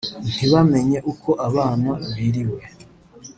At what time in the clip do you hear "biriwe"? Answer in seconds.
2.15-2.61